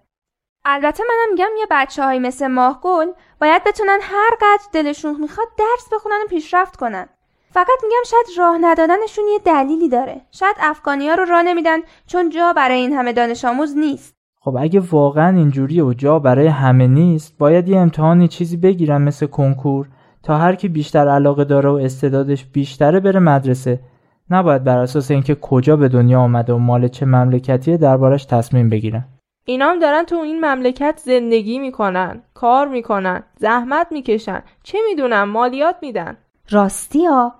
البته 0.65 1.03
منم 1.09 1.31
میگم 1.31 1.59
یه 1.59 1.67
بچه 1.71 2.03
های 2.03 2.19
مثل 2.19 2.47
ماهگل 2.47 3.11
باید 3.41 3.63
بتونن 3.63 3.99
هر 4.01 4.31
قدر 4.41 4.63
دلشون 4.73 5.21
می‌خواد 5.21 5.47
درس 5.57 5.89
بخونن 5.93 6.19
و 6.25 6.29
پیشرفت 6.29 6.75
کنن. 6.75 7.09
فقط 7.53 7.79
میگم 7.83 8.03
شاید 8.05 8.25
راه 8.37 8.57
ندادنشون 8.61 9.25
یه 9.33 9.39
دلیلی 9.45 9.89
داره. 9.89 10.21
شاید 10.31 10.55
افغانی 10.59 11.07
ها 11.07 11.15
رو 11.15 11.25
راه 11.25 11.43
نمیدن 11.43 11.77
چون 12.07 12.29
جا 12.29 12.53
برای 12.53 12.77
این 12.77 12.93
همه 12.93 13.13
دانش 13.13 13.45
آموز 13.45 13.77
نیست. 13.77 14.15
خب 14.41 14.57
اگه 14.59 14.79
واقعا 14.79 15.37
اینجوریه 15.37 15.83
و 15.83 15.93
جا 15.93 16.19
برای 16.19 16.47
همه 16.47 16.87
نیست 16.87 17.37
باید 17.37 17.67
یه 17.67 17.77
امتحانی 17.77 18.27
چیزی 18.27 18.57
بگیرن 18.57 19.01
مثل 19.01 19.25
کنکور 19.25 19.87
تا 20.23 20.37
هر 20.37 20.55
کی 20.55 20.67
بیشتر 20.67 21.07
علاقه 21.09 21.43
داره 21.43 21.69
و 21.69 21.73
استعدادش 21.73 22.45
بیشتره 22.45 22.99
بره 22.99 23.19
مدرسه. 23.19 23.79
نباید 24.29 24.63
بر 24.63 24.77
اساس 24.77 25.11
اینکه 25.11 25.35
کجا 25.35 25.75
به 25.75 25.89
دنیا 25.89 26.19
آمده 26.19 26.53
و 26.53 26.57
مال 26.57 26.87
چه 26.87 27.05
مملکتیه 27.05 27.77
دربارش 27.77 28.25
تصمیم 28.25 28.69
بگیرن. 28.69 29.05
اینام 29.45 29.79
دارن 29.79 30.03
تو 30.03 30.15
این 30.15 30.45
مملکت 30.45 31.01
زندگی 31.03 31.59
می‌کنن 31.59 32.21
کار 32.33 32.67
می‌کنن 32.67 33.23
زحمت 33.37 33.87
می‌کشن. 33.91 34.43
چه 34.63 34.77
می‌دونم؟ 34.89 35.29
مالیات 35.29 35.75
میدن. 35.81 36.17
راستی 36.49 37.05
ها 37.05 37.33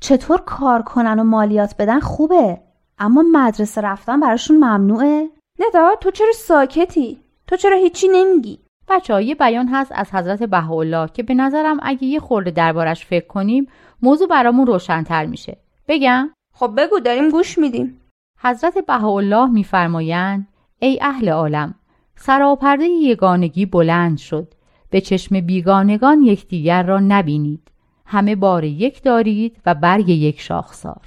چطور 0.00 0.40
کار 0.40 0.82
کنن 0.82 1.18
و 1.18 1.24
مالیات 1.24 1.74
بدن 1.78 2.00
خوبه 2.00 2.60
اما 2.98 3.24
مدرسه 3.32 3.80
رفتن 3.80 4.20
براشون 4.20 4.56
ممنوعه؟ 4.56 5.30
ندا 5.58 5.90
تو 6.00 6.10
چرا 6.10 6.32
ساکتی؟ 6.34 7.18
تو 7.46 7.56
چرا 7.56 7.76
هیچی 7.76 8.08
نمیگی؟ 8.08 8.58
بچه 8.88 9.14
ها 9.14 9.20
یه 9.20 9.34
بیان 9.34 9.68
هست 9.68 9.92
از 9.94 10.14
حضرت 10.14 10.42
بهاءالله 10.42 11.08
که 11.14 11.22
به 11.22 11.34
نظرم 11.34 11.76
اگه 11.82 12.04
یه 12.04 12.20
خورده 12.20 12.50
دربارش 12.50 13.06
فکر 13.06 13.26
کنیم 13.26 13.68
موضوع 14.02 14.28
برامون 14.28 14.66
روشنتر 14.66 15.26
میشه. 15.26 15.56
بگم؟ 15.88 16.30
خب 16.54 16.74
بگو 16.76 16.98
داریم 16.98 17.30
گوش 17.30 17.58
میدیم. 17.58 18.00
حضرت 18.40 18.78
بهاءالله 18.78 19.50
میفرمایند 19.50 20.48
ای 20.78 20.98
اهل 21.02 21.28
عالم 21.28 21.74
سراپرده 22.16 22.84
یگانگی 22.84 23.66
بلند 23.66 24.18
شد. 24.18 24.54
به 24.90 25.00
چشم 25.00 25.40
بیگانگان 25.40 26.22
یکدیگر 26.22 26.82
را 26.82 27.00
نبینید. 27.00 27.70
همه 28.06 28.36
بار 28.36 28.64
یک 28.64 29.02
دارید 29.02 29.56
و 29.66 29.74
برگ 29.74 30.08
یک 30.08 30.40
شاخسار 30.40 31.06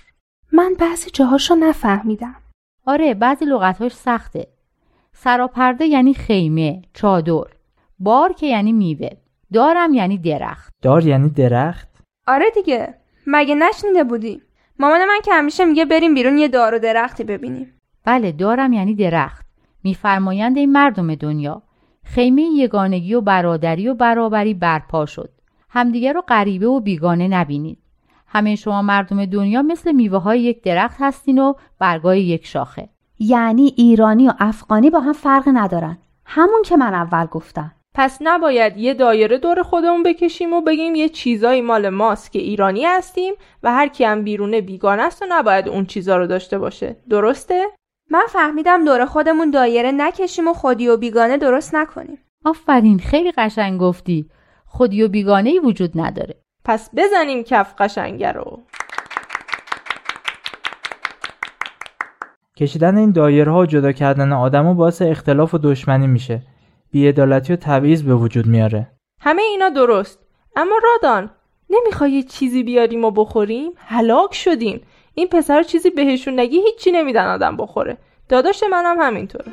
من 0.51 0.73
بعضی 0.79 1.09
جاهاشو 1.13 1.55
نفهمیدم. 1.55 2.35
آره 2.85 3.13
بعضی 3.13 3.45
لغتهاش 3.45 3.93
سخته. 3.93 4.47
سراپرده 5.13 5.85
یعنی 5.85 6.13
خیمه 6.13 6.81
چادر. 6.93 7.43
بار 7.99 8.33
که 8.33 8.47
یعنی 8.47 8.71
میوه. 8.71 9.09
دارم 9.53 9.93
یعنی 9.93 10.17
درخت. 10.17 10.73
دار 10.81 11.05
یعنی 11.05 11.29
درخت؟ 11.29 11.89
آره 12.27 12.45
دیگه. 12.55 12.93
مگه 13.27 13.55
نشنیده 13.55 14.03
بودی؟ 14.03 14.41
مامان 14.79 15.05
من 15.05 15.19
که 15.25 15.33
همیشه 15.33 15.65
میگه 15.65 15.85
بریم 15.85 16.13
بیرون 16.13 16.37
یه 16.37 16.47
دار 16.47 16.73
و 16.73 16.79
درختی 16.79 17.23
ببینیم. 17.23 17.73
بله 18.05 18.31
دارم 18.31 18.73
یعنی 18.73 18.95
درخت. 18.95 19.45
میفرمایند 19.83 20.57
این 20.57 20.71
مردم 20.71 21.15
دنیا 21.15 21.61
خیمه 22.03 22.41
یگانگی 22.41 23.13
و 23.13 23.21
برادری 23.21 23.87
و 23.87 23.93
برابری 23.93 24.53
برپا 24.53 25.05
شد. 25.05 25.29
همدیگر 25.69 26.13
رو 26.13 26.21
غریبه 26.21 26.67
و 26.67 26.79
بیگانه 26.79 27.27
نبینید. 27.27 27.77
همه 28.27 28.55
شما 28.55 28.81
مردم 28.81 29.25
دنیا 29.25 29.61
مثل 29.61 29.91
میوه 29.91 30.17
های 30.17 30.41
یک 30.41 30.63
درخت 30.63 30.97
هستین 30.99 31.39
و 31.39 31.53
برگای 31.79 32.21
یک 32.21 32.45
شاخه. 32.45 32.89
یعنی 33.19 33.73
ایرانی 33.77 34.27
و 34.27 34.33
افغانی 34.39 34.89
با 34.89 34.99
هم 34.99 35.13
فرق 35.13 35.43
ندارن. 35.53 35.97
همون 36.25 36.61
که 36.65 36.77
من 36.77 36.93
اول 36.93 37.25
گفتم. 37.25 37.71
پس 37.95 38.17
نباید 38.21 38.77
یه 38.77 38.93
دایره 38.93 39.37
دور 39.37 39.63
خودمون 39.63 40.03
بکشیم 40.03 40.53
و 40.53 40.61
بگیم 40.61 40.95
یه 40.95 41.09
چیزایی 41.09 41.61
مال 41.61 41.89
ماست 41.89 42.31
که 42.31 42.39
ایرانی 42.39 42.85
هستیم 42.85 43.33
و 43.63 43.71
هر 43.71 43.87
کی 43.87 44.03
هم 44.03 44.23
بیرونه 44.23 44.61
بیگانه 44.61 45.01
است 45.01 45.21
و 45.21 45.25
نباید 45.29 45.67
اون 45.67 45.85
چیزا 45.85 46.17
رو 46.17 46.27
داشته 46.27 46.59
باشه. 46.59 46.95
درسته؟ 47.09 47.65
من 48.11 48.25
فهمیدم 48.29 48.85
دور 48.85 49.05
خودمون 49.05 49.51
دایره 49.51 49.91
نکشیم 49.91 50.47
و 50.47 50.53
خودی 50.53 50.87
و 50.87 50.97
بیگانه 50.97 51.37
درست 51.37 51.75
نکنیم. 51.75 52.17
آفرین 52.45 52.99
خیلی 52.99 53.31
قشنگ 53.31 53.79
گفتی. 53.79 54.29
خودی 54.69 55.03
و 55.03 55.07
بیگانه 55.07 55.49
ای 55.49 55.59
وجود 55.59 55.91
نداره. 55.95 56.35
پس 56.65 56.89
بزنیم 56.95 57.43
کف 57.43 57.73
قشنگه 57.77 58.31
رو. 58.31 58.59
کشیدن 62.57 62.97
این 62.97 63.11
دایره 63.11 63.51
ها 63.51 63.59
و 63.59 63.65
جدا 63.65 63.91
کردن 63.91 64.33
آدم 64.33 64.65
و 64.65 64.73
باعث 64.73 65.01
اختلاف 65.01 65.53
و 65.53 65.57
دشمنی 65.57 66.07
میشه. 66.07 66.41
بیعدالتی 66.91 67.53
و 67.53 67.55
تبعیض 67.55 68.03
به 68.03 68.15
وجود 68.15 68.45
میاره. 68.45 68.87
همه 69.21 69.41
اینا 69.41 69.69
درست. 69.69 70.19
اما 70.55 70.75
رادان 70.83 71.29
نمی‌خوای 71.69 72.11
یه 72.11 72.23
چیزی 72.23 72.63
بیاریم 72.63 73.05
و 73.05 73.11
بخوریم؟ 73.11 73.71
هلاک 73.77 74.33
شدیم 74.33 74.81
این 75.13 75.27
پسر 75.27 75.63
چیزی 75.63 75.89
بهشون 75.89 76.39
نگی 76.39 76.61
هیچی 76.61 76.91
نمیدن 76.91 77.25
آدم 77.25 77.57
بخوره. 77.57 77.97
داداش 78.29 78.63
منم 78.71 78.97
همینطوره. 78.99 79.51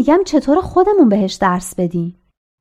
میگم 0.00 0.20
چطور 0.24 0.60
خودمون 0.60 1.08
بهش 1.08 1.34
درس 1.34 1.74
بدیم؟ 1.74 2.16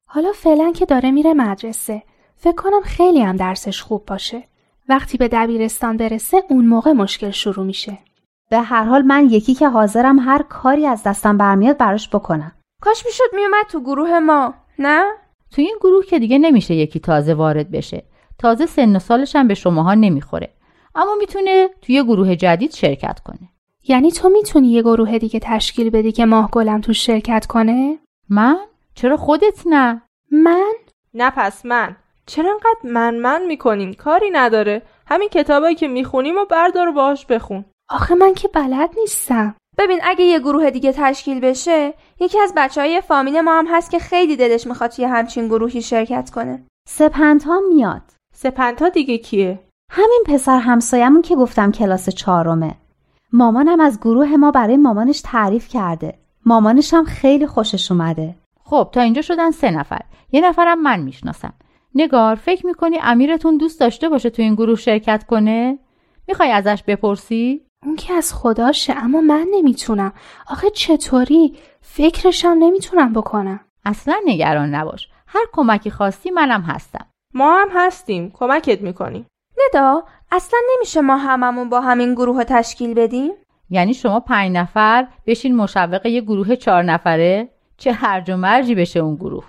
حالا 0.07 0.31
فعلا 0.31 0.71
که 0.71 0.85
داره 0.85 1.11
میره 1.11 1.33
مدرسه. 1.33 2.03
فکر 2.35 2.55
کنم 2.55 2.81
خیلی 2.83 3.21
هم 3.21 3.35
درسش 3.35 3.81
خوب 3.81 4.05
باشه. 4.05 4.43
وقتی 4.89 5.17
به 5.17 5.27
دبیرستان 5.27 5.97
برسه 5.97 6.43
اون 6.49 6.65
موقع 6.65 6.91
مشکل 6.91 7.31
شروع 7.31 7.65
میشه. 7.65 7.97
به 8.49 8.59
هر 8.59 8.83
حال 8.83 9.01
من 9.01 9.29
یکی 9.29 9.53
که 9.53 9.69
حاضرم 9.69 10.19
هر 10.19 10.41
کاری 10.41 10.85
از 10.85 11.03
دستم 11.03 11.37
برمیاد 11.37 11.77
براش 11.77 12.09
بکنم. 12.09 12.51
کاش 12.81 13.05
می‌شد 13.05 13.35
میومد 13.35 13.65
تو 13.71 13.79
گروه 13.79 14.19
ما 14.19 14.53
نه؟ 14.79 15.03
تو 15.51 15.61
این 15.61 15.77
گروه 15.81 16.05
که 16.05 16.19
دیگه 16.19 16.37
نمیشه 16.37 16.75
یکی 16.75 16.99
تازه 16.99 17.33
وارد 17.33 17.71
بشه. 17.71 18.03
تازه 18.37 18.65
سن 18.65 18.95
و 18.95 18.99
سالش 18.99 19.35
هم 19.35 19.47
به 19.47 19.53
شماها 19.53 19.93
نمی‌خوره. 19.93 20.53
اما 20.95 21.15
می‌تونه 21.19 21.69
توی 21.81 22.03
گروه 22.03 22.35
جدید 22.35 22.71
شرکت 22.71 23.19
کنه. 23.19 23.49
یعنی 23.89 24.11
تو 24.11 24.29
می‌تونی 24.29 24.67
یه 24.67 24.81
گروه 24.81 25.19
دیگه 25.19 25.39
تشکیل 25.43 25.89
بدی 25.89 26.11
که 26.11 26.25
ماه 26.25 26.51
گلم 26.51 26.81
تو 26.81 26.93
شرکت 26.93 27.45
کنه؟ 27.45 27.99
من؟ 28.29 28.57
چرا 28.95 29.17
خودت 29.17 29.63
نه؟ 29.65 30.01
من؟ 30.31 30.73
نه 31.13 31.29
پس 31.29 31.65
من. 31.65 31.95
چرا 32.25 32.51
انقدر 32.51 32.93
من 32.93 33.15
من 33.15 33.45
می‌کنیم؟ 33.45 33.93
کاری 33.93 34.29
نداره. 34.29 34.81
همین 35.07 35.29
کتابایی 35.29 35.75
که 35.75 35.87
می‌خونیم 35.87 36.37
و 36.37 36.45
بردار 36.45 36.87
و 36.87 36.93
باهاش 36.93 37.25
بخون. 37.25 37.65
آخه 37.89 38.15
من 38.15 38.33
که 38.33 38.47
بلد 38.47 38.89
نیستم. 38.99 39.55
ببین 39.77 39.99
اگه 40.03 40.25
یه 40.25 40.39
گروه 40.39 40.69
دیگه 40.69 40.93
تشکیل 40.95 41.39
بشه 41.39 41.93
یکی 42.19 42.39
از 42.39 42.53
بچه 42.57 42.81
های 42.81 43.01
فامیل 43.01 43.41
ما 43.41 43.59
هم 43.59 43.67
هست 43.69 43.91
که 43.91 43.99
خیلی 43.99 44.35
دلش 44.35 44.67
می‌خواد 44.67 44.89
توی 44.89 45.05
همچین 45.05 45.47
گروهی 45.47 45.81
شرکت 45.81 46.29
کنه. 46.29 46.65
سپنتا 46.89 47.59
میاد. 47.69 48.01
سپنتا 48.35 48.89
دیگه 48.89 49.17
کیه؟ 49.17 49.59
همین 49.91 50.23
پسر 50.25 50.59
همسایمون 50.59 51.21
که 51.21 51.35
گفتم 51.35 51.71
کلاس 51.71 52.09
چهارمه. 52.09 52.75
مامانم 53.33 53.79
از 53.79 53.99
گروه 53.99 54.35
ما 54.35 54.51
برای 54.51 54.77
مامانش 54.77 55.21
تعریف 55.21 55.67
کرده. 55.67 56.19
مامانش 56.45 56.93
هم 56.93 57.03
خیلی 57.03 57.47
خوشش 57.47 57.91
اومده. 57.91 58.35
خب 58.63 58.89
تا 58.91 59.01
اینجا 59.01 59.21
شدن 59.21 59.51
سه 59.51 59.71
نفر. 59.71 60.01
یه 60.31 60.41
نفرم 60.41 60.81
من 60.81 60.99
می‌شناسم. 60.99 61.53
نگار 61.95 62.35
فکر 62.35 62.65
می‌کنی 62.65 62.97
امیرتون 63.01 63.57
دوست 63.57 63.79
داشته 63.79 64.09
باشه 64.09 64.29
تو 64.29 64.41
این 64.41 64.55
گروه 64.55 64.75
شرکت 64.75 65.23
کنه؟ 65.23 65.79
می‌خوای 66.27 66.51
ازش 66.51 66.83
بپرسی؟ 66.87 67.61
اون 67.85 67.95
که 67.95 68.13
از 68.13 68.33
خداشه 68.33 68.93
اما 68.97 69.21
من 69.21 69.47
نمی‌تونم. 69.51 70.13
آخه 70.47 70.69
چطوری؟ 70.69 71.57
فکرشم 71.81 72.55
نمی‌تونم 72.59 73.13
بکنم. 73.13 73.59
اصلا 73.85 74.15
نگران 74.25 74.75
نباش. 74.75 75.09
هر 75.27 75.45
کمکی 75.53 75.89
خواستی 75.91 76.31
منم 76.31 76.61
هستم. 76.61 77.05
ما 77.33 77.61
هم 77.61 77.67
هستیم. 77.75 78.31
کمکت 78.33 78.81
می‌کنیم 78.81 79.25
ندا 79.67 80.03
اصلا 80.31 80.59
نمیشه 80.75 81.01
ما 81.01 81.17
هممون 81.17 81.69
با 81.69 81.81
همین 81.81 82.13
گروه 82.13 82.37
رو 82.37 82.43
تشکیل 82.43 82.93
بدیم؟ 82.93 83.31
یعنی 83.69 83.93
شما 83.93 84.19
پنج 84.19 84.51
نفر 84.51 85.07
بشین 85.25 85.55
مشوق 85.55 86.05
یه 86.05 86.21
گروه 86.21 86.55
چهار 86.55 86.83
نفره؟ 86.83 87.49
چه 87.77 87.91
هرج 87.91 88.31
و 88.31 88.37
مرجی 88.37 88.75
بشه 88.75 88.99
اون 88.99 89.15
گروه؟ 89.15 89.43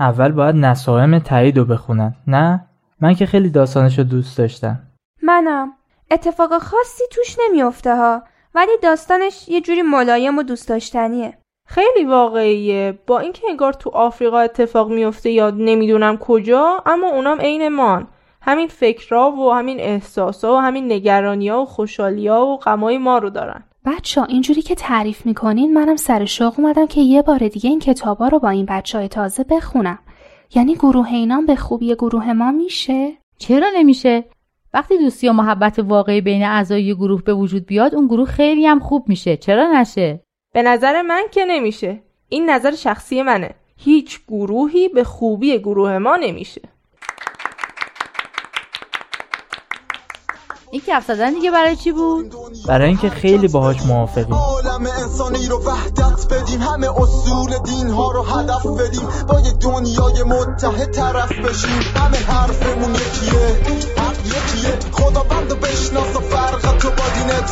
اول 0.00 0.32
باید 0.32 0.56
نسائم 0.56 1.18
تایید 1.18 1.58
رو 1.58 1.64
بخونن 1.64 2.14
نه؟ 2.26 2.66
من 3.00 3.14
که 3.14 3.26
خیلی 3.26 3.50
داستانش 3.50 3.98
رو 3.98 4.04
دوست 4.04 4.38
داشتم. 4.38 4.82
منم. 5.22 5.72
اتفاق 6.10 6.58
خاصی 6.58 7.04
توش 7.12 7.36
نمیافته 7.44 7.96
ها 7.96 8.22
ولی 8.54 8.72
داستانش 8.82 9.48
یه 9.48 9.60
جوری 9.60 9.82
ملایم 9.82 10.38
و 10.38 10.42
دوست 10.42 10.68
داشتنیه. 10.68 11.38
خیلی 11.68 12.04
واقعیه. 12.04 12.98
با 13.06 13.18
اینکه 13.18 13.42
انگار 13.50 13.72
تو 13.72 13.90
آفریقا 13.90 14.38
اتفاق 14.38 14.90
میفته 14.90 15.30
یا 15.30 15.50
نمی‌دونم 15.50 16.16
کجا 16.16 16.82
اما 16.86 17.08
اونام 17.08 17.40
عین 17.40 17.68
مان 17.68 18.08
همین 18.46 18.68
فکرها 18.68 19.30
و 19.30 19.52
همین 19.52 19.80
احساسا 19.80 20.54
و 20.54 20.56
همین 20.56 20.92
نگرانیا 20.92 21.60
و 21.60 21.64
خوشحالیا 21.64 22.40
و 22.40 22.56
غمای 22.56 22.98
ما 22.98 23.18
رو 23.18 23.30
دارن 23.30 23.64
بچه 23.84 24.22
اینجوری 24.28 24.62
که 24.62 24.74
تعریف 24.74 25.26
می‌کنین 25.26 25.74
منم 25.74 25.96
سر 25.96 26.24
شوق 26.24 26.60
اومدم 26.60 26.86
که 26.86 27.00
یه 27.00 27.22
بار 27.22 27.48
دیگه 27.48 27.70
این 27.70 27.78
کتابا 27.78 28.28
رو 28.28 28.38
با 28.38 28.48
این 28.48 28.66
بچه 28.66 28.98
های 28.98 29.08
تازه 29.08 29.44
بخونم 29.44 29.98
یعنی 30.54 30.74
گروه 30.74 31.12
اینام 31.12 31.46
به 31.46 31.56
خوبی 31.56 31.94
گروه 31.94 32.32
ما 32.32 32.52
میشه؟ 32.52 33.12
چرا 33.38 33.66
نمیشه؟ 33.76 34.24
وقتی 34.74 34.98
دوستی 34.98 35.28
و 35.28 35.32
محبت 35.32 35.78
واقعی 35.78 36.20
بین 36.20 36.44
اعضای 36.44 36.94
گروه 36.94 37.22
به 37.22 37.34
وجود 37.34 37.66
بیاد 37.66 37.94
اون 37.94 38.06
گروه 38.06 38.26
خیلی 38.26 38.66
هم 38.66 38.78
خوب 38.78 39.08
میشه 39.08 39.36
چرا 39.36 39.80
نشه؟ 39.80 40.20
به 40.54 40.62
نظر 40.62 41.02
من 41.02 41.22
که 41.30 41.44
نمیشه 41.44 42.02
این 42.28 42.50
نظر 42.50 42.74
شخصی 42.74 43.22
منه 43.22 43.54
هیچ 43.76 44.20
گروهی 44.28 44.88
به 44.88 45.04
خوبی 45.04 45.58
گروه 45.58 45.98
ما 45.98 46.16
نمیشه 46.16 46.62
این 50.76 50.82
کف 50.86 51.06
زدن 51.06 51.34
دیگه 51.34 51.50
برای 51.50 51.76
چی 51.76 51.92
بود؟ 51.92 52.34
برای 52.66 52.88
اینکه 52.88 53.10
خیلی 53.10 53.48
باهاش 53.48 53.82
موافقیم. 53.82 54.34
عالم 54.34 54.86
انسانی 54.86 55.46
رو 55.46 55.62
وحدت 55.64 56.32
بدیم 56.32 56.62
همه 56.62 57.00
اصول 57.00 57.58
دین 57.64 57.90
ها 57.90 58.12
رو 58.12 58.22
هدف 58.22 58.66
بدیم 58.66 59.08
با 59.28 59.40
یه 59.40 59.52
دنیای 59.52 60.22
متحد 60.22 60.90
طرف 60.90 61.32
بشیم. 61.32 61.80
همه 61.96 62.16
حرفمون 62.16 62.94
یکیه 62.94 63.60
حق 63.96 64.26
یکیه. 64.26 64.78
خدا 64.92 65.22
بند 65.22 65.52
و 65.52 65.56
بشناس 65.56 66.16
و 66.16 66.20
فرق 66.20 66.78
تو 66.78 66.88
با 66.90 67.04
دینت. 67.14 67.50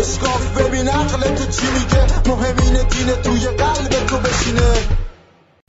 اشکاف 0.00 0.58
ببین 0.58 0.88
عقل 0.88 1.34
تو 1.34 1.44
چی 1.44 1.66
میگه. 1.72 2.06
مهمین 2.26 2.88
دین 2.88 3.22
توی 3.22 3.48